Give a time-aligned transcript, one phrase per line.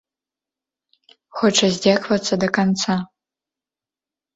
[1.41, 3.01] Хоча здзекавацца да канца.